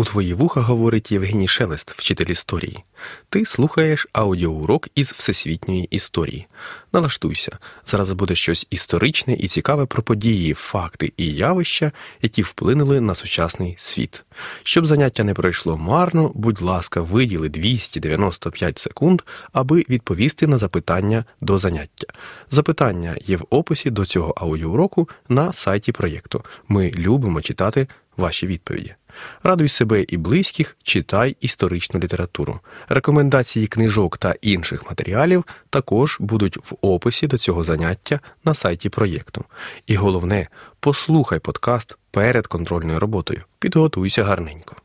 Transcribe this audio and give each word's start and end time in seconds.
у 0.00 0.04
твої 0.04 0.34
вуха 0.34 0.60
говорить 0.60 1.12
Євгеній 1.12 1.48
Шелест, 1.48 1.90
вчитель 1.90 2.26
історії. 2.26 2.84
Ти 3.28 3.44
слухаєш 3.44 4.06
аудіоурок 4.12 4.88
із 4.94 5.12
всесвітньої 5.12 5.84
історії. 5.84 6.46
Налаштуйся, 6.92 7.58
зараз 7.86 8.12
буде 8.12 8.34
щось 8.34 8.66
історичне 8.70 9.34
і 9.34 9.48
цікаве 9.48 9.86
про 9.86 10.02
події, 10.02 10.54
факти 10.54 11.12
і 11.16 11.32
явища, 11.34 11.92
які 12.22 12.42
вплинули 12.42 13.00
на 13.00 13.14
сучасний 13.14 13.76
світ. 13.78 14.24
Щоб 14.62 14.86
заняття 14.86 15.24
не 15.24 15.34
пройшло 15.34 15.76
марно, 15.76 16.32
будь 16.34 16.62
ласка, 16.62 17.00
виділи 17.00 17.48
295 17.48 18.78
секунд, 18.78 19.22
аби 19.52 19.84
відповісти 19.88 20.46
на 20.46 20.58
запитання 20.58 21.24
до 21.40 21.58
заняття. 21.58 22.06
Запитання 22.50 23.16
є 23.26 23.36
в 23.36 23.46
описі 23.50 23.90
до 23.90 24.06
цього 24.06 24.34
аудіоуроку 24.36 25.08
на 25.28 25.52
сайті 25.52 25.92
проєкту. 25.92 26.44
Ми 26.68 26.90
любимо 26.90 27.42
читати 27.42 27.88
ваші 28.20 28.46
відповіді. 28.46 28.94
Радуй 29.42 29.68
себе 29.68 30.04
і 30.08 30.16
близьких, 30.16 30.76
читай 30.82 31.36
історичну 31.40 32.00
літературу. 32.00 32.60
Рекомендації 32.88 33.66
книжок 33.66 34.18
та 34.18 34.34
інших 34.42 34.86
матеріалів 34.86 35.44
також 35.70 36.16
будуть 36.20 36.56
в 36.56 36.76
описі 36.80 37.26
до 37.26 37.38
цього 37.38 37.64
заняття 37.64 38.20
на 38.44 38.54
сайті 38.54 38.88
проєкту. 38.88 39.44
І 39.86 39.96
головне, 39.96 40.48
послухай 40.80 41.38
подкаст 41.38 41.96
перед 42.10 42.46
контрольною 42.46 42.98
роботою. 42.98 43.42
Підготуйся 43.58 44.24
гарненько. 44.24 44.76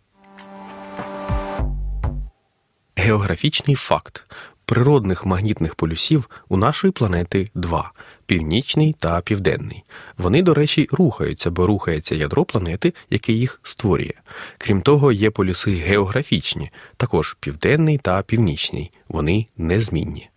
Географічний 2.96 3.76
факт. 3.76 4.26
Природних 4.66 5.26
магнітних 5.26 5.76
полюсів 5.76 6.30
у 6.50 6.58
нашої 6.58 6.92
планети 6.92 7.50
два 7.56 7.92
північний 8.26 8.96
та 9.00 9.22
південний. 9.22 9.84
Вони, 10.18 10.42
до 10.42 10.54
речі, 10.54 10.88
рухаються, 10.92 11.52
бо 11.52 11.68
рухається 11.68 12.16
ядро 12.16 12.46
планети, 12.46 12.94
яке 13.10 13.34
їх 13.34 13.60
створює. 13.64 14.14
Крім 14.58 14.82
того, 14.82 15.12
є 15.12 15.30
полюси 15.30 15.72
географічні, 15.72 16.72
також 16.98 17.38
південний 17.40 17.98
та 17.98 18.22
північний. 18.22 18.92
Вони 19.08 19.48
незмінні. 19.58 20.30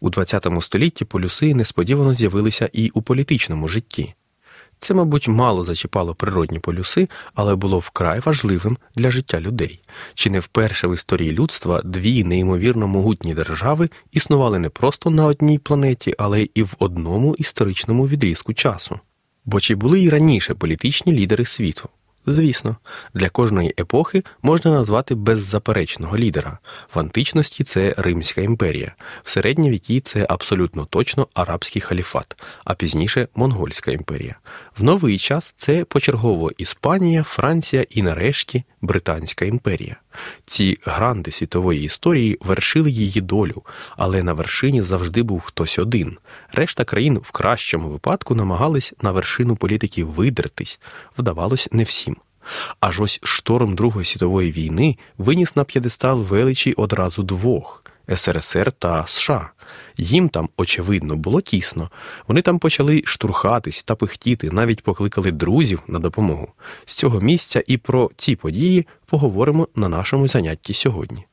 У 0.00 0.10
ХХ 0.10 0.62
столітті 0.62 1.04
полюси 1.04 1.54
несподівано 1.54 2.14
з'явилися 2.14 2.70
і 2.72 2.90
у 2.94 3.02
політичному 3.02 3.68
житті. 3.68 4.14
Це, 4.82 4.94
мабуть, 4.94 5.28
мало 5.28 5.64
зачіпало 5.64 6.14
природні 6.14 6.58
полюси, 6.58 7.08
але 7.34 7.54
було 7.54 7.78
вкрай 7.78 8.20
важливим 8.20 8.78
для 8.96 9.10
життя 9.10 9.40
людей. 9.40 9.80
Чи 10.14 10.30
не 10.30 10.40
вперше 10.40 10.86
в 10.86 10.94
історії 10.94 11.32
людства 11.32 11.80
дві 11.84 12.24
неймовірно 12.24 12.88
могутні 12.88 13.34
держави 13.34 13.90
існували 14.12 14.58
не 14.58 14.68
просто 14.68 15.10
на 15.10 15.26
одній 15.26 15.58
планеті, 15.58 16.14
але 16.18 16.48
і 16.54 16.62
в 16.62 16.74
одному 16.78 17.34
історичному 17.34 18.08
відрізку 18.08 18.54
часу? 18.54 19.00
Бо 19.44 19.60
чи 19.60 19.74
були 19.74 20.00
й 20.00 20.08
раніше 20.08 20.54
політичні 20.54 21.12
лідери 21.12 21.44
світу? 21.44 21.88
Звісно, 22.26 22.76
для 23.14 23.28
кожної 23.28 23.74
епохи 23.80 24.22
можна 24.42 24.70
назвати 24.70 25.14
беззаперечного 25.14 26.18
лідера. 26.18 26.58
В 26.94 26.98
античності 26.98 27.64
це 27.64 27.94
Римська 27.98 28.40
імперія, 28.40 28.94
в 29.24 29.30
середні 29.30 29.70
віки 29.70 30.00
це 30.00 30.26
абсолютно 30.28 30.84
точно 30.84 31.28
арабський 31.34 31.82
халіфат, 31.82 32.42
а 32.64 32.74
пізніше 32.74 33.28
Монгольська 33.34 33.90
імперія. 33.90 34.36
В 34.78 34.84
новий 34.84 35.18
час 35.18 35.54
це 35.56 35.84
почергово 35.84 36.50
Іспанія, 36.58 37.22
Франція 37.22 37.86
і 37.90 38.02
нарешті 38.02 38.64
Британська 38.82 39.44
імперія. 39.44 39.96
Ці 40.46 40.78
гранди 40.84 41.30
світової 41.30 41.84
історії 41.84 42.38
вершили 42.40 42.90
її 42.90 43.20
долю, 43.20 43.62
але 43.96 44.22
на 44.22 44.32
вершині 44.32 44.82
завжди 44.82 45.22
був 45.22 45.40
хтось 45.40 45.78
один. 45.78 46.16
Решта 46.52 46.84
країн 46.84 47.18
в 47.18 47.30
кращому 47.30 47.88
випадку 47.88 48.34
намагались 48.34 48.92
на 49.02 49.12
вершину 49.12 49.56
політики 49.56 50.04
видертись, 50.04 50.80
вдавалось 51.18 51.68
не 51.72 51.82
всім. 51.82 52.16
Аж 52.80 53.00
ось 53.00 53.20
шторм 53.22 53.74
Другої 53.74 54.06
світової 54.06 54.52
війни 54.52 54.96
виніс 55.18 55.56
на 55.56 55.64
п'єдестал 55.64 56.22
величі 56.22 56.72
одразу 56.72 57.22
двох 57.22 57.84
СРСР 58.16 58.72
та 58.72 59.06
США. 59.06 59.50
Їм 59.96 60.28
там, 60.28 60.48
очевидно, 60.56 61.16
було 61.16 61.40
тісно. 61.40 61.90
Вони 62.28 62.42
там 62.42 62.58
почали 62.58 63.02
штурхатись 63.04 63.82
та 63.82 63.94
пихтіти, 63.94 64.50
навіть 64.50 64.82
покликали 64.82 65.32
друзів 65.32 65.82
на 65.86 65.98
допомогу. 65.98 66.48
З 66.86 66.94
цього 66.94 67.20
місця 67.20 67.62
і 67.66 67.76
про 67.76 68.10
ці 68.16 68.36
події 68.36 68.86
поговоримо 69.06 69.68
на 69.74 69.88
нашому 69.88 70.28
занятті 70.28 70.74
сьогодні. 70.74 71.26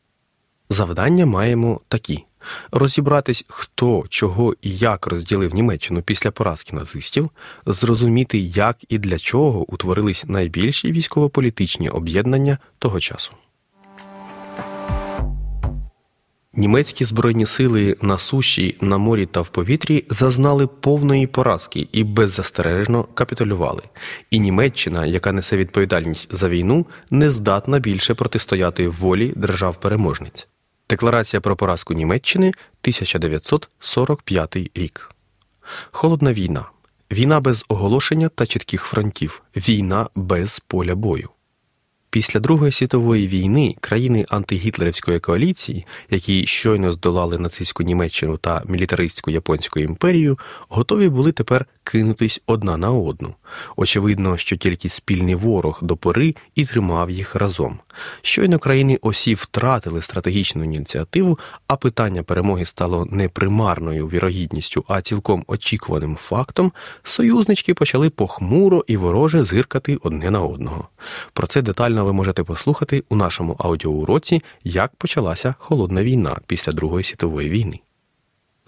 Завдання 0.69 1.25
маємо 1.25 1.81
такі. 1.87 2.23
Розібратись, 2.71 3.45
хто, 3.47 4.03
чого 4.09 4.55
і 4.61 4.77
як 4.77 5.07
розділив 5.07 5.55
Німеччину 5.55 6.01
після 6.01 6.31
поразки 6.31 6.75
нацистів, 6.75 7.29
зрозуміти, 7.65 8.37
як 8.39 8.77
і 8.89 8.97
для 8.97 9.19
чого 9.19 9.71
утворились 9.73 10.25
найбільші 10.27 10.91
військово-політичні 10.91 11.89
об'єднання 11.89 12.57
того 12.79 12.99
часу. 12.99 13.33
Німецькі 16.59 17.05
збройні 17.05 17.45
сили 17.45 17.97
на 18.01 18.17
суші, 18.17 18.77
на 18.81 18.97
морі 18.97 19.25
та 19.25 19.41
в 19.41 19.49
повітрі 19.49 20.05
зазнали 20.09 20.67
повної 20.67 21.27
поразки 21.27 21.87
і 21.91 22.03
беззастережно 22.03 23.03
капітулювали. 23.03 23.83
І 24.31 24.39
Німеччина, 24.39 25.05
яка 25.05 25.31
несе 25.31 25.57
відповідальність 25.57 26.33
за 26.33 26.49
війну, 26.49 26.85
не 27.09 27.29
здатна 27.29 27.79
більше 27.79 28.13
протистояти 28.13 28.87
волі 28.87 29.33
держав-переможниць. 29.35 30.47
Декларація 30.89 31.41
про 31.41 31.55
поразку 31.55 31.93
Німеччини 31.93 32.47
1945 32.47 34.57
рік. 34.75 35.11
Холодна 35.91 36.33
війна. 36.33 36.65
Війна 37.11 37.39
без 37.39 37.65
оголошення 37.67 38.29
та 38.29 38.45
чітких 38.45 38.83
фронтів. 38.83 39.41
Війна 39.55 40.09
без 40.15 40.59
поля 40.59 40.95
бою. 40.95 41.29
Після 42.09 42.39
Другої 42.39 42.71
світової 42.71 43.27
війни 43.27 43.75
країни 43.81 44.25
антигітлерівської 44.29 45.19
коаліції, 45.19 45.85
які 46.09 46.47
щойно 46.47 46.91
здолали 46.91 47.37
нацистську 47.37 47.83
Німеччину 47.83 48.37
та 48.37 48.63
мілітаристську 48.65 49.31
Японську 49.31 49.79
імперію, 49.79 50.39
готові 50.69 51.09
були 51.09 51.31
тепер 51.31 51.65
кинутись 51.83 52.41
одна 52.47 52.77
на 52.77 52.91
одну. 52.91 53.35
Очевидно, 53.75 54.37
що 54.37 54.55
тільки 54.55 54.89
спільний 54.89 55.35
ворог 55.35 55.79
до 55.81 55.97
пори 55.97 56.35
і 56.55 56.65
тримав 56.65 57.09
їх 57.09 57.35
разом. 57.35 57.79
Щойно 58.21 58.59
країни 58.59 58.99
осі 59.01 59.33
втратили 59.33 60.01
стратегічну 60.01 60.63
ініціативу, 60.63 61.39
а 61.67 61.75
питання 61.75 62.23
перемоги 62.23 62.65
стало 62.65 63.05
не 63.05 63.29
примарною 63.29 64.07
вірогідністю, 64.07 64.85
а 64.87 65.01
цілком 65.01 65.43
очікуваним 65.47 66.15
фактом. 66.15 66.71
Союзнички 67.03 67.73
почали 67.73 68.09
похмуро 68.09 68.83
і 68.87 68.97
вороже 68.97 69.43
зиркати 69.43 69.97
одне 70.01 70.31
на 70.31 70.41
одного. 70.41 70.89
Про 71.33 71.47
це 71.47 71.61
детально 71.61 71.96
ви 72.03 72.13
можете 72.13 72.43
послухати 72.43 73.03
у 73.09 73.15
нашому 73.15 73.55
аудіоуроці, 73.59 74.41
як 74.63 74.95
почалася 74.95 75.55
холодна 75.59 76.03
війна 76.03 76.37
після 76.47 76.71
Другої 76.71 77.03
світової 77.03 77.49
війни. 77.49 77.79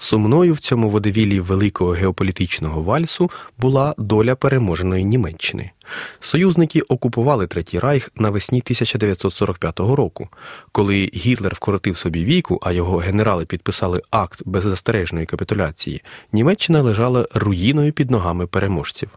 Сумною 0.01 0.53
в 0.53 0.59
цьому 0.59 0.89
водевілі 0.89 1.39
великого 1.39 1.91
геополітичного 1.91 2.81
вальсу 2.81 3.31
була 3.57 3.95
доля 3.97 4.35
переможеної 4.35 5.05
Німеччини. 5.05 5.71
Союзники 6.19 6.81
окупували 6.81 7.47
Третій 7.47 7.79
Райх 7.79 8.11
навесні 8.15 8.59
1945 8.59 9.79
року, 9.79 10.29
коли 10.71 11.11
Гітлер 11.13 11.55
вкоротив 11.55 11.97
собі 11.97 12.25
віку, 12.25 12.59
а 12.61 12.71
його 12.71 12.97
генерали 12.97 13.45
підписали 13.45 14.01
акт 14.11 14.41
беззастережної 14.45 15.25
капітуляції. 15.25 16.01
Німеччина 16.33 16.81
лежала 16.81 17.27
руїною 17.33 17.93
під 17.93 18.11
ногами 18.11 18.47
переможців. 18.47 19.09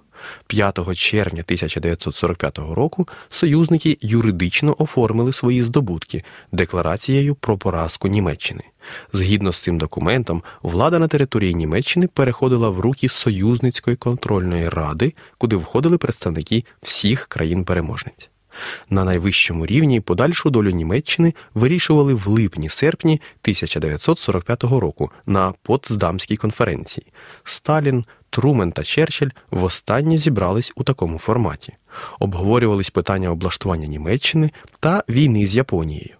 5 0.46 0.78
червня 0.96 1.42
1945 1.46 2.58
року 2.58 3.08
союзники 3.30 3.98
юридично 4.00 4.76
оформили 4.78 5.32
свої 5.32 5.62
здобутки 5.62 6.24
декларацією 6.52 7.34
про 7.34 7.58
поразку 7.58 8.08
Німеччини. 8.08 8.62
Згідно 9.12 9.52
з 9.52 9.62
цим 9.62 9.78
документом, 9.78 10.42
влада 10.62 10.98
на 10.98 11.08
території 11.08 11.54
Німеччини 11.54 12.06
переходила 12.06 12.68
в 12.68 12.80
руки 12.80 13.08
союзницької 13.08 13.96
контрольної 13.96 14.68
ради, 14.68 15.14
куди 15.38 15.56
входили 15.56 15.98
представники 15.98 16.64
всіх 16.82 17.26
країн-переможниць. 17.26 18.28
На 18.90 19.04
найвищому 19.04 19.66
рівні 19.66 20.00
подальшу 20.00 20.50
долю 20.50 20.70
Німеччини 20.70 21.34
вирішували 21.54 22.14
в 22.14 22.28
липні-серпні 22.28 23.20
1945 23.42 24.64
року 24.64 25.10
на 25.26 25.52
Потсдамській 25.62 26.36
конференції. 26.36 27.06
Сталін, 27.44 28.04
Трумен 28.32 28.72
та 28.72 28.82
Черчилль 28.82 29.30
востаннє 29.50 30.18
зібрались 30.18 30.72
у 30.76 30.84
такому 30.84 31.18
форматі, 31.18 31.72
обговорювались 32.20 32.90
питання 32.90 33.30
облаштування 33.30 33.86
Німеччини 33.86 34.50
та 34.80 35.04
війни 35.08 35.46
з 35.46 35.56
Японією. 35.56 36.14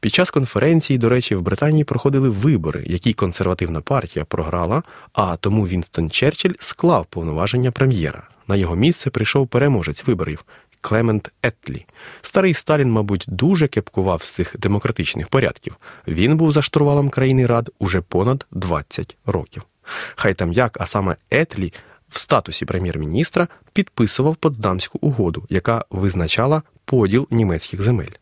Під 0.00 0.14
час 0.14 0.30
конференції, 0.30 0.98
до 0.98 1.08
речі, 1.08 1.34
в 1.34 1.42
Британії 1.42 1.84
проходили 1.84 2.28
вибори, 2.28 2.84
які 2.86 3.12
консервативна 3.12 3.80
партія 3.80 4.24
програла, 4.24 4.82
а 5.12 5.36
тому 5.36 5.66
Вінстон 5.66 6.10
Черчилль 6.10 6.54
склав 6.58 7.06
повноваження 7.06 7.70
прем'єра. 7.70 8.28
На 8.48 8.56
його 8.56 8.76
місце 8.76 9.10
прийшов 9.10 9.48
переможець 9.48 10.06
виборів 10.06 10.44
Клемент 10.80 11.30
Етлі. 11.42 11.86
Старий 12.22 12.54
Сталін, 12.54 12.92
мабуть, 12.92 13.24
дуже 13.28 13.68
кепкував 13.68 14.22
з 14.22 14.30
цих 14.30 14.56
демократичних 14.58 15.28
порядків. 15.28 15.76
Він 16.08 16.36
був 16.36 16.52
за 16.52 16.62
штурвалом 16.62 17.08
країни 17.08 17.46
Рад 17.46 17.70
уже 17.78 18.00
понад 18.00 18.46
20 18.50 19.16
років. 19.26 19.62
Хай 20.16 20.34
там 20.34 20.52
як, 20.52 20.76
а 20.80 20.86
саме 20.86 21.16
Етлі 21.30 21.72
в 22.08 22.18
статусі 22.18 22.64
прем'єр-міністра 22.64 23.48
підписував 23.72 24.36
Потсдамську 24.36 24.98
угоду, 25.02 25.46
яка 25.48 25.84
визначала 25.90 26.62
поділ 26.84 27.28
німецьких 27.30 27.82
земель. 27.82 28.14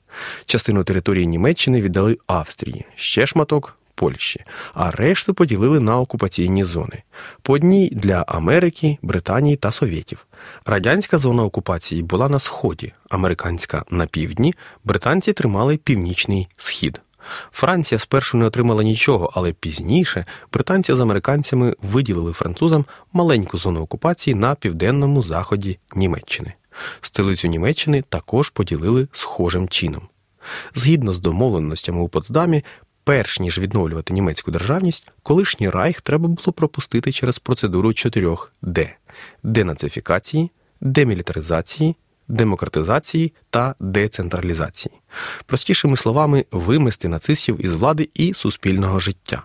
Частину 0.46 0.84
території 0.84 1.26
Німеччини 1.26 1.82
віддали 1.82 2.18
Австрії, 2.26 2.84
ще 2.94 3.26
шматок 3.26 3.78
Польщі, 3.94 4.44
а 4.74 4.90
решту 4.90 5.34
поділили 5.34 5.80
на 5.80 5.98
окупаційні 5.98 6.64
зони 6.64 7.02
по 7.42 7.52
одній 7.52 7.90
для 7.92 8.24
Америки, 8.28 8.98
Британії 9.02 9.56
та 9.56 9.72
Совєтів. 9.72 10.26
Радянська 10.66 11.18
зона 11.18 11.44
окупації 11.44 12.02
була 12.02 12.28
на 12.28 12.38
сході, 12.38 12.92
американська 13.10 13.84
на 13.90 14.06
півдні, 14.06 14.54
британці 14.84 15.32
тримали 15.32 15.76
північний 15.76 16.48
схід. 16.56 17.00
Франція 17.52 17.98
спершу 17.98 18.38
не 18.38 18.44
отримала 18.44 18.82
нічого, 18.82 19.30
але 19.34 19.52
пізніше 19.52 20.25
британці 20.52 20.94
з 20.94 21.00
американцями 21.00 21.76
виділили 21.82 22.32
французам 22.32 22.84
маленьку 23.12 23.58
зону 23.58 23.80
окупації 23.80 24.34
на 24.34 24.54
південному 24.54 25.22
заході 25.22 25.78
Німеччини. 25.94 26.52
Столицю 27.00 27.48
Німеччини 27.48 28.04
також 28.08 28.50
поділили 28.50 29.08
схожим 29.12 29.69
чином. 29.69 30.08
Згідно 30.75 31.12
з 31.12 31.19
домовленостями 31.19 32.00
у 32.00 32.08
Потсдамі, 32.08 32.64
перш 33.04 33.40
ніж 33.40 33.58
відновлювати 33.58 34.14
німецьку 34.14 34.50
державність, 34.50 35.12
колишній 35.22 35.70
райх 35.70 36.00
треба 36.00 36.28
було 36.28 36.52
пропустити 36.52 37.12
через 37.12 37.38
процедуру 37.38 37.92
чотирьох 37.92 38.52
Д 38.62 38.94
денацифікації, 39.42 40.50
демілітаризації, 40.80 41.96
демократизації 42.28 43.32
та 43.50 43.75
децентралізації, 43.80 44.94
простішими 45.46 45.96
словами, 45.96 46.44
вимести 46.52 47.08
нацистів 47.08 47.64
із 47.64 47.75
влади 47.75 48.08
і 48.14 48.34
суспільного 48.34 49.00
життя. 49.00 49.42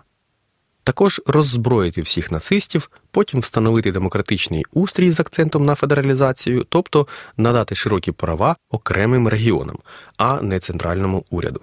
Також 0.84 1.20
роззброїти 1.26 2.02
всіх 2.02 2.32
нацистів, 2.32 2.90
потім 3.10 3.40
встановити 3.40 3.92
демократичний 3.92 4.64
устрій 4.72 5.10
з 5.10 5.20
акцентом 5.20 5.64
на 5.64 5.74
федералізацію, 5.74 6.66
тобто 6.68 7.06
надати 7.36 7.74
широкі 7.74 8.12
права 8.12 8.56
окремим 8.70 9.28
регіонам, 9.28 9.78
а 10.16 10.42
не 10.42 10.60
центральному 10.60 11.24
уряду. 11.30 11.60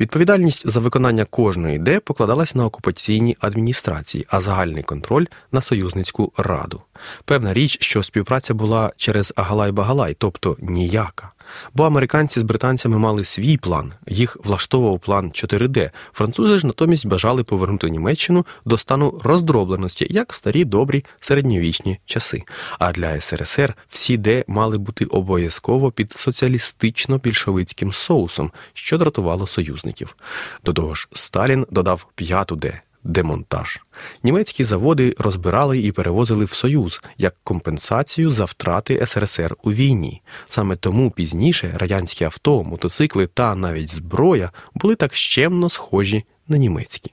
Відповідальність 0.00 0.70
за 0.70 0.80
виконання 0.80 1.24
кожної 1.24 1.76
ідеї 1.76 2.00
покладалась 2.00 2.54
на 2.54 2.64
окупаційні 2.64 3.36
адміністрації, 3.40 4.26
а 4.28 4.40
загальний 4.40 4.82
контроль 4.82 5.26
на 5.52 5.62
союзницьку 5.62 6.32
раду. 6.36 6.82
Певна 7.24 7.54
річ, 7.54 7.78
що 7.80 8.02
співпраця 8.02 8.54
була 8.54 8.92
через 8.96 9.32
Агалай-Багалай, 9.36 10.16
тобто 10.18 10.56
ніяка. 10.60 11.30
Бо 11.74 11.84
американці 11.84 12.40
з 12.40 12.42
британцями 12.42 12.98
мали 12.98 13.24
свій 13.24 13.56
план, 13.56 13.92
їх 14.06 14.36
влаштовував 14.44 15.00
план 15.00 15.30
4D. 15.30 15.90
Французи 16.12 16.58
ж 16.58 16.66
натомість 16.66 17.06
бажали 17.06 17.44
повернути 17.44 17.90
Німеччину 17.90 18.46
до 18.64 18.78
стану 18.78 19.20
роздробленості, 19.24 20.06
як 20.10 20.32
в 20.32 20.36
старі 20.36 20.64
добрі 20.64 21.04
середньовічні 21.20 21.98
часи. 22.06 22.42
А 22.78 22.92
для 22.92 23.20
СРСР 23.20 23.74
всі 23.88 24.16
Д 24.16 24.44
мали 24.46 24.78
бути 24.78 25.04
обов'язково 25.04 25.92
під 25.92 26.10
соціалістично-більшовицьким 26.10 27.92
соусом, 27.92 28.50
що 28.74 28.98
дратувало 28.98 29.46
союзників. 29.46 30.16
До 30.64 30.72
того 30.72 30.94
ж, 30.94 31.08
Сталін 31.12 31.66
додав 31.70 32.06
п'яту 32.14 32.56
Д 32.56 32.80
демонтаж. 33.06 33.80
Німецькі 34.22 34.64
заводи 34.64 35.14
розбирали 35.18 35.78
і 35.78 35.92
перевозили 35.92 36.44
в 36.44 36.50
Союз 36.50 37.00
як 37.18 37.34
компенсацію 37.44 38.30
за 38.30 38.44
втрати 38.44 39.06
СРСР 39.06 39.56
у 39.62 39.72
війні. 39.72 40.22
Саме 40.48 40.76
тому 40.76 41.10
пізніше 41.10 41.74
радянські 41.78 42.24
авто, 42.24 42.64
мотоцикли 42.64 43.26
та 43.26 43.54
навіть 43.54 43.94
зброя 43.94 44.50
були 44.74 44.94
так 44.94 45.14
щемно 45.14 45.70
схожі 45.70 46.24
на 46.48 46.56
німецькі. 46.56 47.10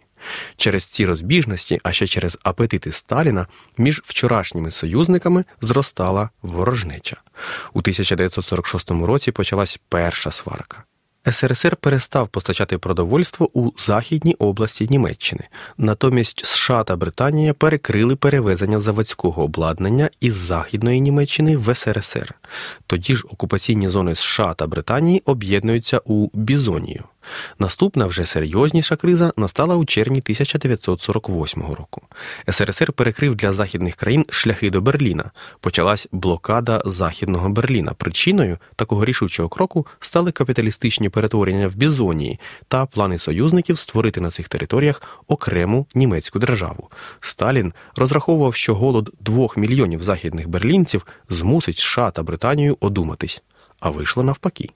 Через 0.58 0.84
ці 0.84 1.06
розбіжності, 1.06 1.80
а 1.84 1.94
ще 1.94 2.08
через 2.08 2.40
апетити 2.44 2.92
Сталіна, 2.92 3.48
між 3.78 4.02
вчорашніми 4.06 4.72
союзниками 4.72 5.46
зростала 5.62 6.30
ворожнеча. 6.42 7.18
У 7.74 7.80
1946 7.80 8.92
році 8.92 9.32
почалась 9.32 9.80
перша 9.90 10.32
сварка. 10.32 10.84
СРСР 11.32 11.76
перестав 11.76 12.28
постачати 12.28 12.78
продовольство 12.78 13.50
у 13.54 13.72
західній 13.78 14.34
області 14.34 14.88
Німеччини. 14.90 15.44
Натомість 15.78 16.46
США 16.46 16.84
та 16.84 16.96
Британія 16.96 17.54
перекрили 17.54 18.16
перевезення 18.16 18.80
заводського 18.80 19.44
обладнання 19.44 20.10
із 20.20 20.36
Західної 20.36 21.02
Німеччини 21.02 21.58
в 21.58 21.76
СРСР. 21.76 22.36
Тоді 22.88 23.16
ж 23.16 23.24
окупаційні 23.30 23.90
зони 23.90 24.16
США 24.16 24.54
та 24.54 24.68
Британії 24.68 25.22
об'єднуються 25.26 26.02
у 26.06 26.30
Бізонію. 26.34 27.04
Наступна 27.60 28.06
вже 28.06 28.26
серйозніша 28.26 28.96
криза 28.96 29.34
настала 29.38 29.76
у 29.76 29.86
червні 29.86 30.20
1948 30.20 31.62
року. 31.62 32.02
СРСР 32.50 32.94
перекрив 32.94 33.36
для 33.36 33.54
західних 33.54 33.96
країн 33.96 34.26
шляхи 34.30 34.70
до 34.70 34.82
Берліна. 34.82 35.32
Почалась 35.60 36.08
блокада 36.12 36.82
Західного 36.86 37.50
Берліна. 37.50 37.94
Причиною 37.94 38.58
такого 38.76 39.06
рішучого 39.06 39.50
кроку 39.50 39.88
стали 40.00 40.32
капіталістичні 40.32 41.10
перетворення 41.10 41.68
в 41.68 41.76
Бізонії 41.76 42.40
та 42.68 42.86
плани 42.86 43.20
союзників 43.20 43.80
створити 43.80 44.22
на 44.22 44.32
цих 44.32 44.48
територіях 44.48 45.02
окрему 45.28 45.88
німецьку 45.96 46.40
державу. 46.40 46.90
Сталін 47.20 47.74
розраховував, 47.96 48.56
що 48.56 48.76
голод 48.76 49.10
двох 49.20 49.58
мільйонів 49.58 50.04
західних 50.04 50.50
берлінців 50.50 51.08
змусить 51.30 51.78
США 51.78 52.12
та 52.12 52.24
Британію 52.24 52.78
одуматись, 52.80 53.42
а 53.80 53.90
вийшло 53.90 54.24
навпаки. 54.24 54.70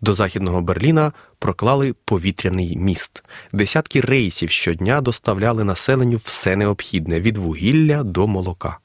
До 0.00 0.14
західного 0.14 0.60
Берліна 0.60 1.12
проклали 1.38 1.94
повітряний 2.04 2.76
міст. 2.76 3.24
Десятки 3.52 4.00
рейсів 4.00 4.50
щодня 4.50 5.00
доставляли 5.00 5.64
населенню 5.64 6.16
все 6.16 6.56
необхідне 6.56 7.20
від 7.20 7.36
вугілля 7.36 8.02
до 8.02 8.26
молока. 8.26 8.78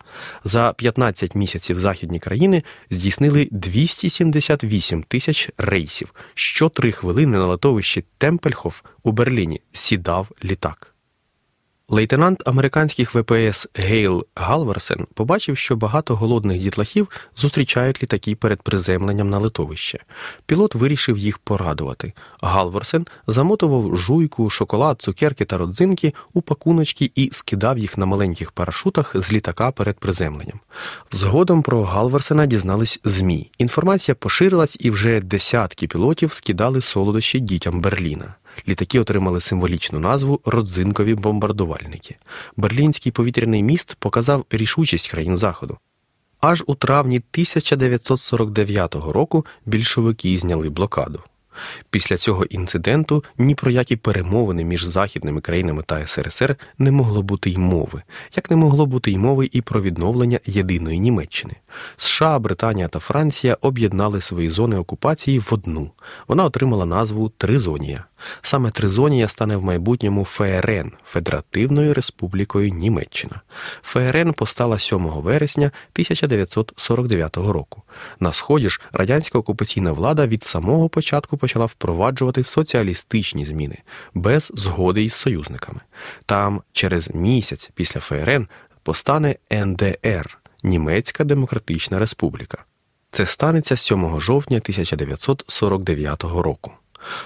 За 0.44 0.74
15 0.74 1.36
місяців 1.36 1.80
західні 1.80 2.20
країни 2.20 2.64
здійснили 2.90 3.48
278 3.52 5.04
тисяч 5.04 5.50
рейсів. 5.58 6.14
Що 6.34 6.70
три 6.70 6.92
хвилини 6.92 7.38
на 7.38 7.48
литовищі 7.48 8.06
Темпельхоф 8.18 8.82
у 9.04 9.12
Берліні 9.12 9.62
сідав 9.74 10.28
літак. 10.44 10.96
Лейтенант 11.92 12.48
американських 12.48 13.16
ВПС 13.16 13.68
Гейл 13.76 14.26
Галверсен 14.36 15.08
побачив, 15.14 15.58
що 15.58 15.76
багато 15.76 16.16
голодних 16.16 16.62
дітлахів 16.62 17.08
зустрічають 17.38 18.04
літаки 18.04 18.36
перед 18.36 18.62
приземленням 18.62 19.30
на 19.30 19.38
литовище. 19.38 20.00
Пілот 20.46 20.76
вирішив 20.76 21.18
їх 21.18 21.38
порадувати. 21.38 22.14
Галверсен 22.42 23.08
замотував 23.28 23.98
жуйку, 23.98 24.50
шоколад, 24.50 25.02
цукерки 25.02 25.46
та 25.46 25.58
родзинки 25.58 26.14
у 26.34 26.42
пакуночки 26.42 27.12
і 27.16 27.30
скидав 27.34 27.78
їх 27.78 27.98
на 27.98 28.06
маленьких 28.06 28.52
парашутах 28.52 29.16
з 29.16 29.32
літака 29.32 29.72
перед 29.72 30.00
приземленням. 30.00 30.60
Згодом 31.12 31.62
про 31.62 31.84
Галверсена 31.84 32.46
дізнались 32.46 33.00
ЗМІ. 33.04 33.52
Інформація 33.58 34.16
поширилась, 34.16 34.78
і 34.80 34.92
вже 34.92 35.20
десятки 35.20 35.88
пілотів 35.88 36.34
скидали 36.34 36.82
солодощі 36.82 37.40
дітям 37.40 37.82
Берліна. 37.82 38.36
Літаки 38.68 39.00
отримали 39.00 39.42
символічну 39.42 40.00
назву 40.00 40.40
родзинкові 40.46 41.16
бомбардувальники. 41.16 42.16
Берлінський 42.58 43.12
повітряний 43.12 43.64
міст 43.64 43.96
показав 44.00 44.46
рішучість 44.50 45.10
країн 45.10 45.38
Заходу. 45.38 45.78
Аж 46.42 46.64
у 46.68 46.76
травні 46.76 47.16
1949 47.16 48.96
року 48.96 49.46
більшовики 49.66 50.38
зняли 50.38 50.70
блокаду. 50.70 51.24
Після 51.90 52.18
цього 52.18 52.46
інциденту 52.46 53.24
ні 53.38 53.56
про 53.56 53.72
які 53.72 53.96
перемовини 53.96 54.64
між 54.64 54.84
західними 54.84 55.42
країнами 55.42 55.84
та 55.86 56.08
СРСР 56.08 56.56
не 56.78 56.92
могло 56.92 57.22
бути 57.22 57.50
й 57.50 57.58
мови, 57.58 58.04
як 58.36 58.52
не 58.52 58.58
могло 58.58 58.86
бути 58.86 59.12
й 59.12 59.18
мови 59.18 59.50
і 59.52 59.62
про 59.62 59.82
відновлення 59.82 60.40
єдиної 60.46 61.00
Німеччини. 61.00 61.54
США, 61.98 62.40
Британія 62.40 62.88
та 62.88 63.00
Франція 63.00 63.58
об'єднали 63.62 64.22
свої 64.22 64.50
зони 64.50 64.78
окупації 64.78 65.40
в 65.40 65.48
одну. 65.52 65.92
Вона 66.28 66.44
отримала 66.44 66.86
назву 66.86 67.30
Тризонія. 67.38 68.06
Саме 68.42 68.72
Тризонія 68.72 69.28
стане 69.28 69.58
в 69.58 69.64
майбутньому 69.64 70.26
ФРН 70.26 70.92
Федеративною 71.06 71.94
Республікою 71.94 72.70
Німеччина. 72.70 73.42
ФРН 73.84 74.34
постала 74.34 74.80
7 74.80 75.08
вересня 75.08 75.66
1949 75.66 77.38
року. 77.38 77.84
На 78.20 78.34
сході 78.34 78.70
ж 78.70 78.82
радянська 78.94 79.40
окупаційна 79.40 79.92
влада 79.92 80.28
від 80.28 80.44
самого 80.44 80.90
початку 80.90 81.38
почала 81.38 81.66
впроваджувати 81.66 82.44
соціалістичні 82.44 83.46
зміни 83.46 83.78
без 84.14 84.52
згоди 84.56 85.04
із 85.04 85.14
союзниками. 85.14 85.80
Там 86.26 86.62
через 86.72 87.16
місяць 87.16 87.72
після 87.76 88.00
ФРН 88.00 88.48
постане 88.84 89.36
НДР 89.52 90.40
Німецька 90.64 91.24
Демократична 91.24 92.00
Республіка. 92.00 92.66
Це 93.12 93.26
станеться 93.26 93.78
7 93.78 94.20
жовтня 94.20 94.58
1949 94.58 96.24
року. 96.24 96.72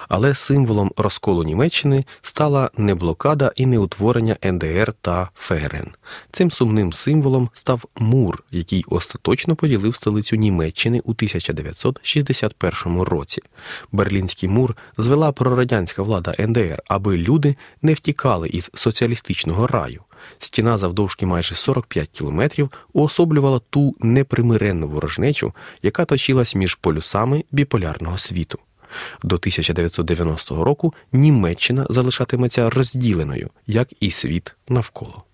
Але 0.08 0.34
символом 0.34 0.92
розколу 0.96 1.44
Німеччини 1.44 2.04
стала 2.22 2.70
не 2.76 2.94
блокада 2.94 3.52
і 3.56 3.66
не 3.66 3.78
утворення 3.78 4.36
НДР 4.44 4.92
та 5.00 5.30
ФРН. 5.34 5.92
Цим 6.32 6.50
сумним 6.50 6.92
символом 6.92 7.50
став 7.54 7.84
мур, 7.96 8.44
який 8.50 8.84
остаточно 8.88 9.56
поділив 9.56 9.94
столицю 9.94 10.36
Німеччини 10.36 11.00
у 11.04 11.10
1961 11.10 13.00
році. 13.00 13.42
Берлінський 13.92 14.48
мур 14.48 14.76
звела 14.98 15.32
прорадянська 15.32 16.02
влада 16.02 16.34
НДР, 16.38 16.82
аби 16.88 17.16
люди 17.16 17.56
не 17.82 17.94
втікали 17.94 18.48
із 18.48 18.70
соціалістичного 18.74 19.66
раю. 19.66 20.00
Стіна 20.38 20.78
завдовжки 20.78 21.26
майже 21.26 21.54
45 21.54 22.08
кілометрів 22.08 22.70
уособлювала 22.92 23.60
ту 23.70 23.96
непримиренну 24.00 24.88
ворожнечу, 24.88 25.52
яка 25.82 26.04
точилась 26.04 26.54
між 26.54 26.74
полюсами 26.74 27.44
біполярного 27.50 28.18
світу. 28.18 28.58
До 29.22 29.36
1990 29.36 30.64
року 30.64 30.94
Німеччина 31.12 31.86
залишатиметься 31.90 32.70
розділеною, 32.70 33.50
як 33.66 33.88
і 34.00 34.10
світ 34.10 34.54
навколо. 34.68 35.24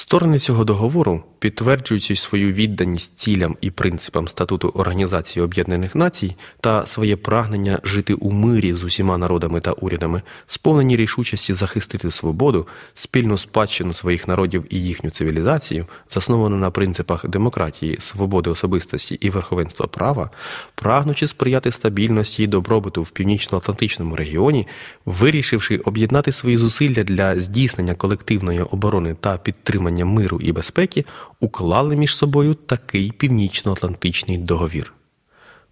Сторони 0.00 0.38
цього 0.38 0.64
договору, 0.64 1.22
підтверджуючи 1.38 2.16
свою 2.16 2.52
відданість 2.52 3.18
цілям 3.18 3.56
і 3.60 3.70
принципам 3.70 4.28
статуту 4.28 4.68
Організації 4.68 5.44
Об'єднаних 5.44 5.94
Націй 5.94 6.36
та 6.60 6.86
своє 6.86 7.16
прагнення 7.16 7.80
жити 7.84 8.14
у 8.14 8.30
мирі 8.30 8.72
з 8.72 8.84
усіма 8.84 9.18
народами 9.18 9.60
та 9.60 9.72
урядами, 9.72 10.22
сповнені 10.46 10.96
рішучості 10.96 11.54
захистити 11.54 12.10
свободу, 12.10 12.66
спільну 12.94 13.38
спадщину 13.38 13.94
своїх 13.94 14.28
народів 14.28 14.64
і 14.70 14.82
їхню 14.82 15.10
цивілізацію, 15.10 15.86
засновану 16.10 16.56
на 16.56 16.70
принципах 16.70 17.28
демократії, 17.28 17.98
свободи 18.00 18.50
особистості 18.50 19.14
і 19.14 19.30
верховенства 19.30 19.86
права, 19.86 20.30
прагнучи 20.74 21.26
сприяти 21.26 21.70
стабільності 21.70 22.42
і 22.42 22.46
добробуту 22.46 23.02
в 23.02 23.10
північно-атлантичному 23.10 24.16
регіоні, 24.16 24.66
вирішивши 25.06 25.76
об'єднати 25.76 26.32
свої 26.32 26.56
зусилля 26.56 27.02
для 27.02 27.40
здійснення 27.40 27.94
колективної 27.94 28.60
оборони 28.60 29.16
та 29.20 29.36
підтримання 29.36 29.89
підтримання 29.90 30.04
миру 30.04 30.40
і 30.40 30.52
безпеки 30.52 31.04
уклали 31.40 31.96
між 31.96 32.16
собою 32.16 32.54
такий 32.54 33.12
північно-атлантичний 33.12 34.38
договір. 34.38 34.92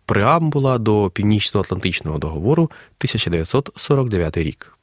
Преамбула 0.06 0.78
до 0.78 1.10
Північно-Атлантичного 1.10 2.18
договору 2.18 2.64
1949 2.64 4.36
рік. 4.36 4.77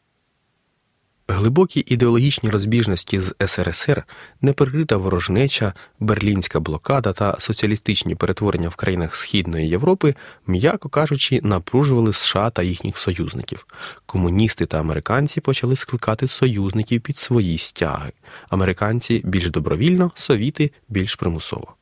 Глибокі 1.28 1.84
ідеологічні 1.88 2.50
розбіжності 2.50 3.20
з 3.20 3.36
СРСР, 3.48 4.04
неприкрита 4.42 4.98
ворожнеча, 4.98 5.74
берлінська 6.00 6.60
блокада 6.60 7.14
та 7.14 7.38
соціалістичні 7.40 8.16
перетворення 8.16 8.70
в 8.70 8.76
країнах 8.76 9.16
Східної 9.16 9.70
Європи, 9.70 10.16
м'яко 10.48 10.90
кажучи, 10.90 11.40
напружували 11.44 12.14
США 12.14 12.50
та 12.50 12.64
їхніх 12.64 12.98
союзників. 12.98 13.68
Комуністи 14.06 14.66
та 14.66 14.80
американці 14.80 15.42
почали 15.42 15.76
скликати 15.76 16.28
союзників 16.28 17.02
під 17.02 17.18
свої 17.18 17.58
стяги. 17.58 18.12
Американці 18.50 19.22
більш 19.26 19.50
добровільно, 19.50 20.12
совіти 20.16 20.72
більш 20.90 21.16
примусово. 21.16 21.76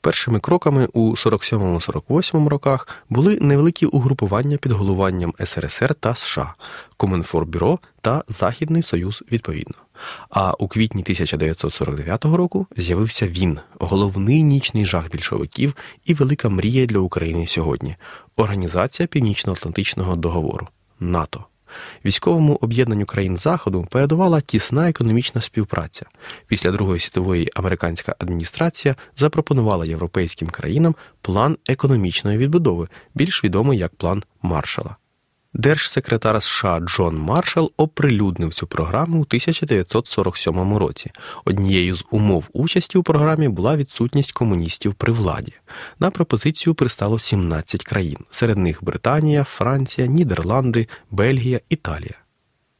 Першими 0.00 0.40
кроками 0.40 0.88
у 0.92 1.10
47-48 1.10 2.48
роках 2.48 2.88
були 3.08 3.38
невеликі 3.40 3.86
угрупування 3.86 4.56
під 4.56 4.72
головуванням 4.72 5.34
СРСР 5.44 5.94
та 5.94 6.14
США, 6.14 6.54
Комінформбюро 6.96 7.78
та 8.00 8.24
Західний 8.28 8.82
Союз 8.82 9.24
відповідно. 9.32 9.74
А 10.30 10.52
у 10.52 10.68
квітні 10.68 11.02
1949 11.02 12.24
року 12.24 12.66
з'явився 12.76 13.28
він, 13.28 13.58
головний 13.78 14.42
нічний 14.42 14.86
жах 14.86 15.10
більшовиків 15.10 15.76
і 16.04 16.14
велика 16.14 16.48
мрія 16.48 16.86
для 16.86 16.98
України 16.98 17.46
сьогодні 17.46 17.96
Організація 18.36 19.06
Північно-Атлантичного 19.06 20.16
договору 20.16 20.68
НАТО. 21.00 21.44
Військовому 22.04 22.58
об'єднанню 22.60 23.06
країн 23.06 23.36
Заходу 23.36 23.86
передувала 23.90 24.40
тісна 24.40 24.88
економічна 24.88 25.40
співпраця. 25.40 26.06
Після 26.46 26.70
Другої 26.70 27.00
світової 27.00 27.50
американська 27.54 28.14
адміністрація 28.18 28.96
запропонувала 29.16 29.86
європейським 29.86 30.48
країнам 30.48 30.94
план 31.22 31.58
економічної 31.66 32.38
відбудови, 32.38 32.88
більш 33.14 33.44
відомий 33.44 33.78
як 33.78 33.94
план 33.94 34.22
Маршала. 34.42 34.96
Держсекретар 35.58 36.42
США 36.42 36.80
Джон 36.80 37.18
Маршал 37.18 37.72
оприлюднив 37.76 38.54
цю 38.54 38.66
програму 38.66 39.18
у 39.18 39.22
1947 39.22 40.76
році. 40.76 41.10
Однією 41.44 41.96
з 41.96 42.04
умов 42.10 42.44
участі 42.52 42.98
у 42.98 43.02
програмі 43.02 43.48
була 43.48 43.76
відсутність 43.76 44.32
комуністів 44.32 44.94
при 44.94 45.12
владі. 45.12 45.52
На 46.00 46.10
пропозицію 46.10 46.74
пристало 46.74 47.18
17 47.18 47.84
країн, 47.84 48.18
серед 48.30 48.58
них 48.58 48.84
Британія, 48.84 49.44
Франція, 49.44 50.06
Нідерланди, 50.06 50.88
Бельгія, 51.10 51.60
Італія. 51.68 52.14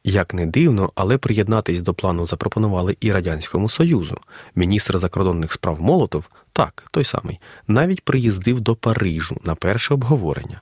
Як 0.05 0.35
не 0.35 0.47
дивно, 0.47 0.93
але 0.95 1.19
приєднатись 1.19 1.81
до 1.81 1.95
плану 1.95 2.27
запропонували 2.27 2.97
і 3.01 3.13
Радянському 3.13 3.69
Союзу. 3.69 4.19
Міністр 4.55 4.99
закордонних 4.99 5.53
справ 5.53 5.83
Молотов, 5.83 6.25
так, 6.53 6.85
той 6.91 7.05
самий, 7.05 7.41
навіть 7.69 8.05
приїздив 8.05 8.61
до 8.61 8.75
Парижу 8.75 9.37
на 9.45 9.55
перше 9.55 9.95
обговорення. 9.95 10.61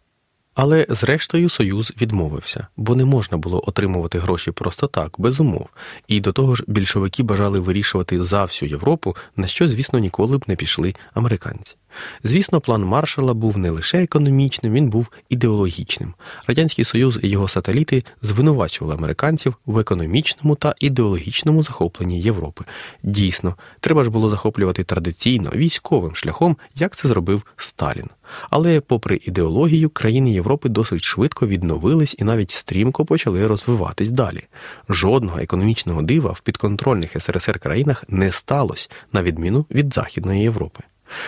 Але 0.56 0.86
зрештою 0.88 1.48
Союз 1.48 1.92
відмовився, 2.00 2.66
бо 2.76 2.94
не 2.94 3.04
можна 3.04 3.38
було 3.38 3.62
отримувати 3.66 4.18
гроші 4.18 4.50
просто 4.50 4.86
так, 4.86 5.14
без 5.18 5.40
умов, 5.40 5.68
і 6.08 6.20
до 6.20 6.32
того 6.32 6.54
ж 6.54 6.64
більшовики 6.66 7.22
бажали 7.22 7.60
вирішувати 7.60 8.22
за 8.22 8.44
всю 8.44 8.70
Європу, 8.70 9.16
на 9.36 9.46
що, 9.46 9.68
звісно, 9.68 9.98
ніколи 9.98 10.38
б 10.38 10.44
не 10.46 10.56
пішли 10.56 10.94
американці. 11.14 11.76
Звісно, 12.24 12.60
план 12.60 12.84
маршала 12.84 13.34
був 13.34 13.58
не 13.58 13.70
лише 13.70 14.02
економічним, 14.02 14.72
він 14.72 14.90
був 14.90 15.06
ідеологічним. 15.28 16.14
Радянський 16.46 16.84
Союз 16.84 17.18
і 17.22 17.28
його 17.28 17.48
сателіти 17.48 18.04
звинувачували 18.22 18.94
американців 18.94 19.54
в 19.66 19.78
економічному 19.78 20.54
та 20.54 20.74
ідеологічному 20.80 21.62
захопленні 21.62 22.20
Європи. 22.20 22.64
Дійсно, 23.02 23.54
треба 23.80 24.04
ж 24.04 24.10
було 24.10 24.30
захоплювати 24.30 24.84
традиційно 24.84 25.50
військовим 25.54 26.14
шляхом, 26.14 26.56
як 26.74 26.96
це 26.96 27.08
зробив 27.08 27.42
Сталін. 27.56 28.08
Але, 28.50 28.80
попри 28.80 29.20
ідеологію, 29.24 29.90
країни 29.90 30.32
Європи 30.32 30.68
досить 30.68 31.02
швидко 31.02 31.46
відновились 31.46 32.16
і 32.18 32.24
навіть 32.24 32.50
стрімко 32.50 33.04
почали 33.04 33.46
розвиватись 33.46 34.10
далі. 34.10 34.44
Жодного 34.88 35.38
економічного 35.38 36.02
дива 36.02 36.30
в 36.30 36.40
підконтрольних 36.40 37.22
СРСР 37.22 37.58
країнах 37.58 38.04
не 38.08 38.32
сталося, 38.32 38.88
на 39.12 39.22
відміну 39.22 39.66
від 39.70 39.94
Західної 39.94 40.42
Європи. 40.42 40.82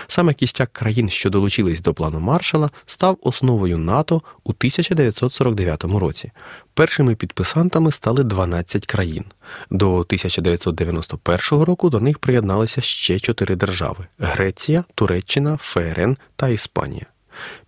Саме 0.07 0.35
кістяк 0.35 0.73
країн, 0.73 1.09
що 1.09 1.31
долучились 1.31 1.81
до 1.81 1.95
плану 1.95 2.21
маршала, 2.21 2.71
став 2.87 3.19
основою 3.23 3.79
НАТО 3.79 4.23
у 4.45 4.51
1949 4.51 5.85
році. 5.85 6.33
Першими 6.75 7.15
підписантами 7.15 7.93
стали 7.93 8.25
12 8.25 8.87
країн. 8.87 9.25
До 9.71 9.95
1991 9.95 11.63
року 11.63 11.91
до 11.91 12.01
них 12.01 12.19
приєдналися 12.19 12.81
ще 12.81 13.21
чотири 13.21 13.57
держави: 13.57 14.07
Греція, 14.19 14.85
Туреччина, 14.95 15.57
ФРН 15.57 16.17
та 16.37 16.49
Іспанія. 16.49 17.07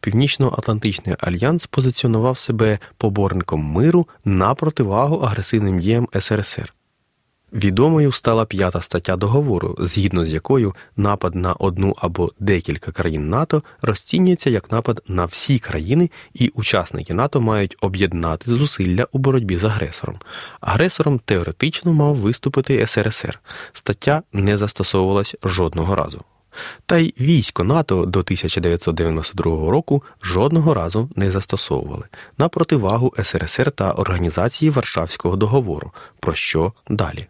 Північно-Атлантичний 0.00 1.16
альянс 1.20 1.66
позиціонував 1.66 2.38
себе 2.38 2.78
поборником 2.96 3.60
миру 3.60 4.08
на 4.24 4.54
противагу 4.54 5.16
агресивним 5.16 5.80
діям 5.80 6.08
СРСР. 6.20 6.74
Відомою 7.52 8.12
стала 8.12 8.44
п'ята 8.44 8.80
стаття 8.82 9.16
договору, 9.16 9.76
згідно 9.78 10.24
з 10.24 10.32
якою 10.32 10.74
напад 10.96 11.34
на 11.34 11.52
одну 11.52 11.94
або 11.98 12.32
декілька 12.38 12.92
країн 12.92 13.28
НАТО 13.28 13.62
розцінюється 13.82 14.50
як 14.50 14.72
напад 14.72 15.02
на 15.08 15.24
всі 15.24 15.58
країни, 15.58 16.10
і 16.34 16.48
учасники 16.48 17.14
НАТО 17.14 17.40
мають 17.40 17.76
об'єднати 17.80 18.50
зусилля 18.50 19.06
у 19.12 19.18
боротьбі 19.18 19.56
з 19.56 19.64
агресором. 19.64 20.16
Агресором 20.60 21.18
теоретично 21.18 21.92
мав 21.92 22.16
виступити 22.16 22.86
СРСР. 22.86 23.40
Стаття 23.72 24.22
не 24.32 24.56
застосовувалась 24.56 25.36
жодного 25.44 25.94
разу. 25.94 26.20
Та 26.86 26.98
й 26.98 27.14
військо 27.20 27.64
НАТО 27.64 28.06
до 28.06 28.18
1992 28.18 29.70
року 29.70 30.02
жодного 30.22 30.74
разу 30.74 31.10
не 31.16 31.30
застосовували 31.30 32.04
на 32.38 32.48
противагу 32.48 33.14
СРСР 33.22 33.70
та 33.70 33.92
Організації 33.92 34.70
Варшавського 34.70 35.36
договору. 35.36 35.92
Про 36.20 36.34
що 36.34 36.72
далі? 36.88 37.26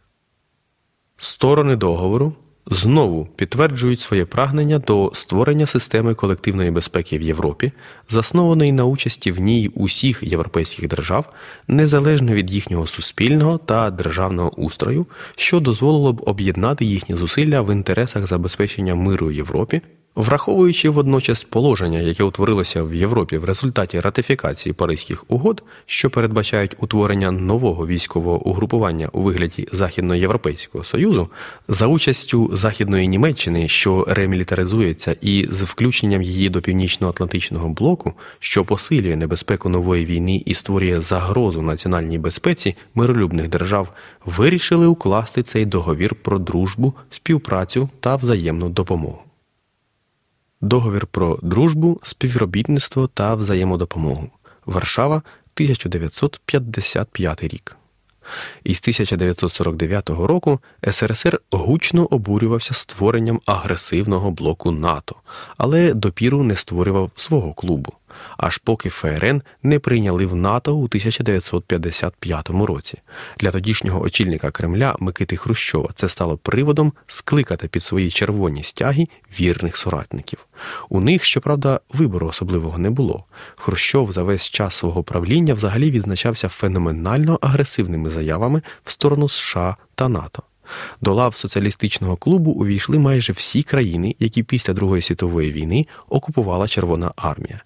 Сторони 1.22 1.76
договору 1.76 2.32
знову 2.66 3.28
підтверджують 3.36 4.00
своє 4.00 4.24
прагнення 4.24 4.78
до 4.78 5.10
створення 5.14 5.66
системи 5.66 6.14
колективної 6.14 6.70
безпеки 6.70 7.18
в 7.18 7.22
Європі, 7.22 7.72
заснованої 8.08 8.72
на 8.72 8.84
участі 8.84 9.32
в 9.32 9.40
ній 9.40 9.70
усіх 9.74 10.22
європейських 10.22 10.88
держав, 10.88 11.32
незалежно 11.68 12.34
від 12.34 12.50
їхнього 12.50 12.86
суспільного 12.86 13.58
та 13.58 13.90
державного 13.90 14.50
устрою, 14.50 15.06
що 15.36 15.60
дозволило 15.60 16.12
б 16.12 16.22
об'єднати 16.26 16.84
їхні 16.84 17.16
зусилля 17.16 17.60
в 17.60 17.72
інтересах 17.72 18.26
забезпечення 18.26 18.94
миру 18.94 19.26
в 19.26 19.32
Європі 19.32 19.82
Враховуючи 20.14 20.88
водночас 20.88 21.45
положення, 21.45 21.99
яке 21.99 22.25
утворилося 22.25 22.83
в 22.83 22.95
Європі 22.95 23.38
в 23.38 23.45
результаті 23.45 24.00
ратифікації 24.00 24.73
Паризьких 24.73 25.25
угод, 25.29 25.62
що 25.87 26.11
передбачають 26.11 26.76
утворення 26.79 27.31
нового 27.31 27.87
військового 27.87 28.47
угрупування 28.47 29.09
у 29.12 29.23
вигляді 29.23 29.69
Західноєвропейського 29.73 30.85
союзу, 30.85 31.29
за 31.69 31.87
участю 31.87 32.50
Західної 32.52 33.09
Німеччини, 33.09 33.69
що 33.69 34.07
ремілітаризується, 34.09 35.17
і 35.21 35.49
з 35.50 35.62
включенням 35.62 36.23
її 36.23 36.49
до 36.49 36.61
північно-атлантичного 36.61 37.69
блоку, 37.69 38.12
що 38.38 38.64
посилює 38.64 39.17
небезпеку 39.17 39.69
нової 39.69 40.07
війни 40.07 40.43
і 40.47 40.55
створює 40.55 41.02
загрозу 41.02 41.62
національній 41.62 42.19
безпеці 42.19 42.76
миролюбних 42.95 43.49
держав, 43.49 43.88
вирішили 44.25 44.87
укласти 44.87 45.43
цей 45.43 45.67
договір 45.67 46.14
про 46.14 46.38
дружбу, 46.38 46.95
співпрацю 47.11 47.88
та 48.00 48.17
взаємну 48.17 48.69
допомогу. 48.69 49.29
Договір 50.62 51.07
про 51.07 51.38
дружбу, 51.43 52.00
співробітництво 52.02 53.07
та 53.07 53.35
взаємодопомогу. 53.35 54.31
Варшава, 54.67 55.17
1955 55.17 57.43
рік. 57.43 57.76
Із 58.64 58.79
1949 58.79 60.11
року 60.11 60.61
СРСР 60.90 61.40
гучно 61.50 62.05
обурювався 62.05 62.75
створенням 62.75 63.40
агресивного 63.47 64.31
блоку 64.31 64.71
НАТО, 64.71 65.17
але 65.57 65.95
допіру 65.95 66.43
не 66.43 66.57
створював 66.57 67.11
свого 67.17 67.52
клубу 67.52 67.93
аж 68.37 68.59
поки 68.59 68.90
ФРН 68.90 69.43
не 69.62 69.79
прийняли 69.79 70.26
в 70.26 70.35
НАТО 70.37 70.75
у 70.75 70.85
1955 70.85 72.50
році. 72.50 72.99
Для 73.38 73.50
тодішнього 73.50 74.00
очільника 74.00 74.50
Кремля 74.50 74.97
Микити 74.99 75.37
Хрущова 75.37 75.90
це 75.95 76.09
стало 76.09 76.37
приводом 76.37 76.93
скликати 77.07 77.69
під 77.69 77.85
свої 77.85 78.11
червоні 78.11 78.62
стяги 78.62 79.09
вірних 79.40 79.76
соратників. 79.76 80.47
У 80.88 81.00
них, 81.00 81.25
щоправда, 81.25 81.81
вибору 81.93 82.26
особливого 82.26 82.79
не 82.79 82.90
було. 82.90 83.25
Хрущов 83.57 84.12
за 84.12 84.23
весь 84.23 84.50
час 84.50 84.75
свого 84.75 85.02
правління 85.02 85.55
взагалі 85.55 85.90
відзначався 85.90 86.49
феноменально 86.49 87.38
агресивними 87.43 88.11
заявами 88.11 88.62
в 88.85 88.90
сторону 88.90 89.29
США 89.29 89.76
та 89.95 90.09
НАТО. 90.09 90.43
До 91.00 91.14
лав 91.14 91.37
соціалістичного 91.37 92.17
клубу 92.17 92.50
увійшли 92.50 92.99
майже 92.99 93.33
всі 93.33 93.62
країни, 93.62 94.17
які 94.19 94.43
після 94.43 94.75
Другої 94.75 95.02
світової 95.02 95.52
війни 95.52 95.87
окупувала 96.09 96.69
Червона 96.69 97.12
армія. 97.17 97.61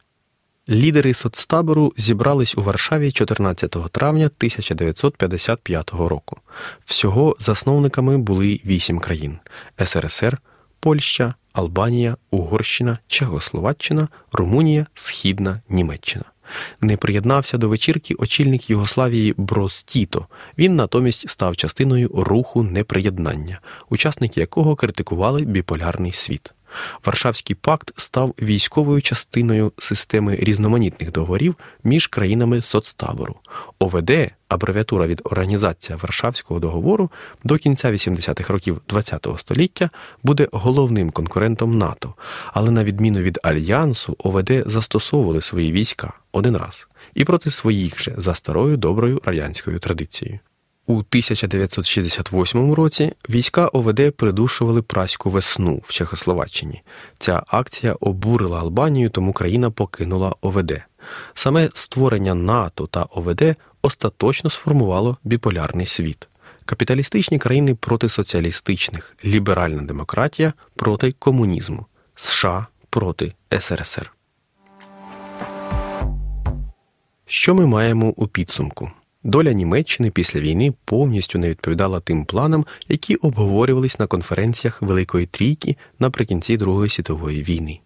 Лідери 0.68 1.14
соцтабору 1.14 1.92
зібрались 1.96 2.58
у 2.58 2.62
Варшаві 2.62 3.12
14 3.12 3.70
травня 3.92 4.24
1955 4.24 5.90
року. 5.90 6.36
Всього 6.84 7.36
засновниками 7.40 8.18
були 8.18 8.60
вісім 8.66 8.98
країн: 8.98 9.38
СРСР, 9.84 10.38
Польща, 10.80 11.34
Албанія, 11.52 12.16
Угорщина, 12.30 12.98
Чехословаччина, 13.06 14.08
Румунія, 14.32 14.86
Східна 14.94 15.60
Німеччина. 15.68 16.24
Не 16.80 16.96
приєднався 16.96 17.58
до 17.58 17.68
вечірки 17.68 18.14
очільник 18.18 18.70
Югославії 18.70 19.34
Брос 19.36 19.82
Тіто. 19.82 20.26
Він 20.58 20.76
натомість 20.76 21.28
став 21.28 21.56
частиною 21.56 22.10
руху 22.14 22.62
неприєднання, 22.62 23.60
учасники 23.90 24.40
якого 24.40 24.76
критикували 24.76 25.42
біполярний 25.42 26.12
світ. 26.12 26.52
Варшавський 27.04 27.56
пакт 27.56 27.92
став 27.96 28.34
військовою 28.42 29.02
частиною 29.02 29.72
системи 29.78 30.36
різноманітних 30.36 31.12
договорів 31.12 31.56
між 31.84 32.06
країнами 32.06 32.62
соцтабору. 32.62 33.36
ОВД, 33.78 34.10
абревіатура 34.48 35.06
від 35.06 35.20
Організація 35.24 35.98
Варшавського 36.02 36.60
договору, 36.60 37.10
до 37.44 37.56
кінця 37.58 37.92
80-х 37.92 38.52
років 38.52 38.80
ХХ 38.92 39.38
століття 39.38 39.90
буде 40.22 40.48
головним 40.52 41.10
конкурентом 41.10 41.78
НАТО, 41.78 42.14
але 42.52 42.70
на 42.70 42.84
відміну 42.84 43.20
від 43.20 43.38
Альянсу, 43.42 44.16
ОВД 44.18 44.64
застосовували 44.66 45.40
свої 45.40 45.72
війська 45.72 46.12
один 46.32 46.56
раз 46.56 46.88
і 47.14 47.24
проти 47.24 47.50
своїх 47.50 48.00
же 48.00 48.14
за 48.18 48.34
старою 48.34 48.76
доброю 48.76 49.20
радянською 49.24 49.78
традицією. 49.78 50.38
У 50.86 50.92
1968 50.92 52.72
році 52.74 53.12
війська 53.28 53.68
ОВД 53.68 54.16
придушували 54.16 54.82
праську 54.82 55.30
весну 55.30 55.82
в 55.84 55.92
Чехословаччині. 55.92 56.82
Ця 57.18 57.42
акція 57.46 57.96
обурила 58.00 58.60
Албанію, 58.60 59.10
тому 59.10 59.32
країна 59.32 59.70
покинула 59.70 60.34
ОВД. 60.40 60.82
Саме 61.34 61.68
створення 61.74 62.34
НАТО 62.34 62.86
та 62.86 63.02
ОВД 63.02 63.56
остаточно 63.82 64.50
сформувало 64.50 65.16
біполярний 65.24 65.86
світ. 65.86 66.28
Капіталістичні 66.64 67.38
країни 67.38 67.74
проти 67.74 68.08
соціалістичних, 68.08 69.16
ліберальна 69.24 69.82
демократія 69.82 70.52
проти 70.76 71.12
комунізму, 71.12 71.86
США 72.14 72.66
проти 72.90 73.32
СРСР. 73.60 74.12
Що 77.26 77.54
ми 77.54 77.66
маємо 77.66 78.08
у 78.08 78.26
підсумку? 78.26 78.90
Доля 79.24 79.52
Німеччини 79.52 80.10
після 80.10 80.40
війни 80.40 80.72
повністю 80.84 81.38
не 81.38 81.48
відповідала 81.48 82.00
тим 82.00 82.24
планам, 82.24 82.66
які 82.88 83.14
обговорювались 83.14 83.98
на 83.98 84.06
конференціях 84.06 84.82
Великої 84.82 85.26
Трійки 85.26 85.76
наприкінці 85.98 86.56
Другої 86.56 86.90
світової 86.90 87.42
війни. 87.42 87.80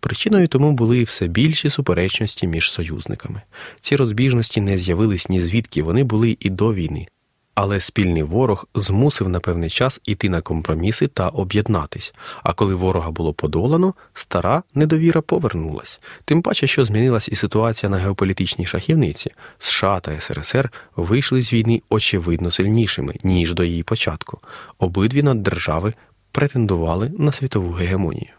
Причиною 0.00 0.48
тому 0.48 0.72
були 0.72 1.02
все 1.02 1.26
більші 1.26 1.70
суперечності 1.70 2.46
між 2.46 2.70
союзниками. 2.70 3.42
Ці 3.80 3.96
розбіжності 3.96 4.60
не 4.60 4.78
з'явились 4.78 5.28
ні 5.28 5.40
звідки, 5.40 5.82
вони 5.82 6.04
були 6.04 6.36
і 6.40 6.50
до 6.50 6.74
війни. 6.74 7.06
Але 7.54 7.80
спільний 7.80 8.22
ворог 8.22 8.66
змусив 8.74 9.28
на 9.28 9.40
певний 9.40 9.70
час 9.70 10.00
іти 10.04 10.28
на 10.28 10.40
компроміси 10.40 11.06
та 11.06 11.28
об'єднатись. 11.28 12.14
А 12.42 12.52
коли 12.52 12.74
ворога 12.74 13.10
було 13.10 13.32
подолано, 13.32 13.94
стара 14.14 14.62
недовіра 14.74 15.20
повернулась. 15.20 16.00
Тим 16.24 16.42
паче, 16.42 16.66
що 16.66 16.84
змінилась 16.84 17.28
і 17.28 17.36
ситуація 17.36 17.90
на 17.90 17.96
геополітичній 17.96 18.66
шахівниці. 18.66 19.30
США 19.58 20.00
та 20.00 20.20
СРСР 20.20 20.70
вийшли 20.96 21.42
з 21.42 21.52
війни 21.52 21.82
очевидно 21.90 22.50
сильнішими 22.50 23.14
ніж 23.22 23.54
до 23.54 23.64
її 23.64 23.82
початку. 23.82 24.38
Обидві 24.78 25.22
наддержави 25.22 25.94
претендували 26.32 27.12
на 27.18 27.32
світову 27.32 27.72
гегемонію. 27.72 28.33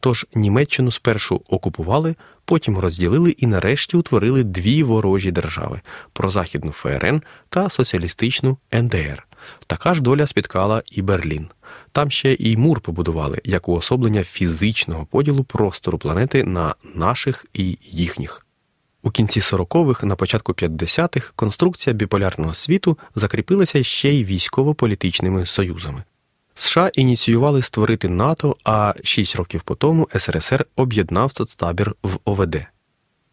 Тож 0.00 0.26
Німеччину 0.34 0.92
спершу 0.92 1.42
окупували, 1.48 2.14
потім 2.44 2.78
розділили 2.78 3.30
і 3.30 3.46
нарешті 3.46 3.96
утворили 3.96 4.44
дві 4.44 4.82
ворожі 4.82 5.30
держави 5.30 5.80
прозахідну 6.12 6.72
ФРН 6.72 7.22
та 7.48 7.70
соціалістичну 7.70 8.58
НДР. 8.74 9.26
Така 9.66 9.94
ж 9.94 10.02
доля 10.02 10.26
спіткала 10.26 10.82
і 10.92 11.02
Берлін. 11.02 11.48
Там 11.92 12.10
ще 12.10 12.34
і 12.34 12.56
мур 12.56 12.80
побудували 12.80 13.40
як 13.44 13.68
уособлення 13.68 14.24
фізичного 14.24 15.06
поділу 15.06 15.44
простору 15.44 15.98
планети 15.98 16.44
на 16.44 16.74
наших 16.94 17.46
і 17.54 17.78
їхніх. 17.82 18.46
У 19.02 19.10
кінці 19.10 19.40
40-х, 19.40 20.06
на 20.06 20.16
початку 20.16 20.52
50-х 20.52 21.32
конструкція 21.36 21.94
біполярного 21.94 22.54
світу 22.54 22.98
закріпилася 23.14 23.82
ще 23.82 24.10
й 24.12 24.24
військово-політичними 24.24 25.46
союзами. 25.46 26.04
США 26.54 26.90
ініціювали 26.94 27.62
створити 27.62 28.08
НАТО, 28.08 28.56
а 28.64 28.94
шість 29.04 29.36
років 29.36 29.62
по 29.62 29.74
тому 29.74 30.08
СРСР 30.18 30.66
об'єднав 30.76 31.32
соцтабір 31.32 31.94
в 32.02 32.18
ОВД. 32.24 32.56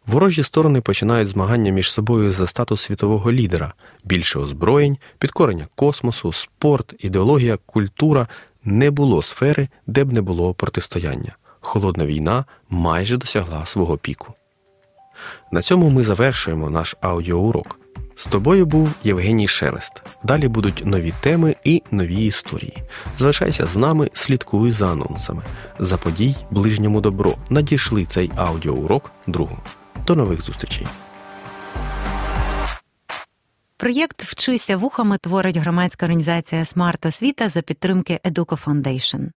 Ворожі 0.06 0.44
сторони 0.44 0.82
починають 0.82 1.28
змагання 1.28 1.72
між 1.72 1.92
собою 1.92 2.34
за 2.34 2.48
статус 2.48 2.82
світового 2.82 3.32
лідера, 3.32 3.74
більше 4.04 4.40
озброєнь, 4.40 4.98
підкорення 5.18 5.68
космосу, 5.76 6.34
спорт, 6.34 6.94
ідеологія, 7.00 7.58
культура 7.66 8.28
не 8.64 8.92
було 8.92 9.22
сфери, 9.22 9.68
де 9.88 10.04
б 10.04 10.14
не 10.14 10.22
було 10.22 10.54
протистояння. 10.54 11.36
Холодна 11.60 12.06
війна 12.06 12.46
майже 12.70 13.18
досягла 13.18 13.66
свого 13.66 13.98
піку. 13.98 14.34
На 15.52 15.62
цьому 15.62 15.90
ми 15.90 16.04
завершуємо 16.04 16.70
наш 16.70 16.96
аудіоурок. 17.02 17.80
З 18.22 18.26
тобою 18.26 18.66
був 18.66 18.94
Євгеній 19.04 19.48
Шелест. 19.48 20.02
Далі 20.24 20.48
будуть 20.48 20.86
нові 20.86 21.14
теми 21.22 21.56
і 21.64 21.84
нові 21.92 22.26
історії. 22.26 22.84
Залишайся 23.18 23.66
з 23.66 23.76
нами, 23.76 24.10
слідкуй 24.14 24.72
за 24.72 24.92
анонсами. 24.92 25.44
За 25.80 25.98
подій 25.98 26.36
ближньому 26.52 27.02
добро 27.02 27.34
надійшли 27.50 28.06
цей 28.06 28.32
аудіоурок 28.36 29.12
другу. 29.28 29.58
До 30.08 30.16
нових 30.16 30.42
зустрічей. 30.42 30.88
Проєкт 33.78 34.24
Вчися 34.24 34.78
вухами 34.78 35.18
творить 35.18 35.58
громадська 35.58 36.06
організація 36.06 36.66
Смарт 36.66 37.06
Освіта 37.06 37.50
за 37.50 37.62
підтримки 37.62 38.20
Educo 38.24 38.64
Foundation. 38.66 39.30